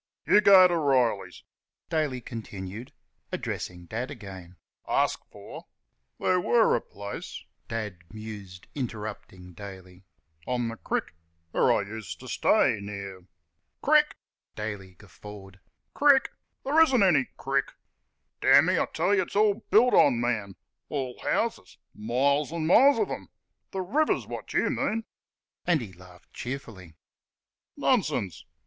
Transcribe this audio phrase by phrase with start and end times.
[0.25, 1.43] "You go t' Reilly's,"
[1.91, 2.91] Daly continued,
[3.31, 4.55] addressing Dad again,
[4.87, 5.59] "ask fer"
[6.19, 10.03] "There were a place," Dad mused, interupting Daly,
[10.47, 11.13] "on the crick,
[11.51, 13.27] where I used t' stay; near"
[13.83, 14.15] "Crick!"
[14.55, 15.59] Daly guffawed.
[15.93, 16.29] "Crick!...
[16.65, 17.67] there isn't any crick....
[18.41, 20.55] Damme, I tell y' it's all built on, man;
[20.89, 23.27] all houses miles and miles of 'em.
[23.71, 25.03] Th' river's wot you mean!"
[25.67, 26.95] And he laughed cheerfully.
[27.77, 28.45] "Nonsense!"